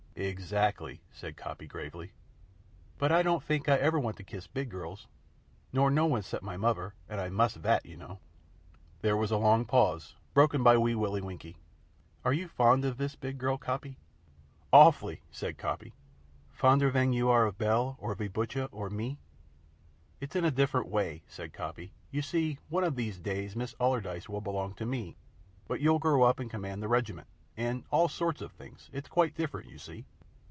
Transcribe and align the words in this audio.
"Exactly," 0.13 1.01
said 1.11 1.35
Coppy, 1.35 1.65
gravely. 1.65 2.11
"But 2.99 3.11
I 3.11 3.23
don't 3.23 3.41
fink 3.41 3.67
I'll 3.67 3.79
ever 3.81 3.97
want 3.99 4.17
to 4.17 4.23
kiss 4.23 4.45
big 4.45 4.69
girls, 4.69 5.07
nor 5.73 5.89
no 5.89 6.05
one, 6.05 6.21
'cept 6.21 6.43
my 6.43 6.57
muvver. 6.57 6.93
And 7.09 7.19
I 7.19 7.29
must 7.29 7.55
vat, 7.55 7.83
you 7.87 7.97
know." 7.97 8.19
There 9.01 9.17
was 9.17 9.31
a 9.31 9.37
long 9.37 9.65
pause, 9.65 10.15
broken 10.35 10.61
by 10.61 10.77
Wee 10.77 10.93
Willie 10.93 11.21
Winkie. 11.21 11.57
"Are 12.23 12.33
you 12.33 12.47
fond 12.49 12.85
of 12.85 12.97
vis 12.97 13.15
big 13.15 13.39
girl, 13.39 13.57
Coppy?" 13.57 13.97
"Awfully!" 14.71 15.21
said 15.31 15.57
Coppy. 15.57 15.93
"Fonder 16.51 16.91
van 16.91 17.13
you 17.13 17.29
are 17.29 17.47
of 17.47 17.57
Bell 17.57 17.95
or 17.99 18.13
ve 18.13 18.27
Butcha 18.27 18.65
or 18.71 18.91
me?" 18.91 19.17
"It's 20.19 20.35
in 20.35 20.45
a 20.45 20.51
different 20.51 20.87
way," 20.87 21.23
said 21.27 21.51
Coppy. 21.51 21.93
"You 22.11 22.21
see, 22.21 22.59
one 22.69 22.83
of 22.83 22.95
these 22.95 23.17
days 23.17 23.55
Miss 23.55 23.73
Allardyce 23.79 24.29
will 24.29 24.41
belong 24.41 24.75
to 24.75 24.85
me, 24.85 25.17
but 25.67 25.81
you'll 25.81 25.97
grow 25.99 26.21
up 26.23 26.39
and 26.39 26.51
command 26.51 26.83
the 26.83 26.87
Regiment 26.89 27.27
and 27.57 27.83
all 27.91 28.07
sorts 28.07 28.39
of 28.41 28.51
things. 28.53 28.89
It's 28.93 29.09
quite 29.09 29.35
different, 29.35 29.69
you 29.69 29.77
see." 29.77 30.05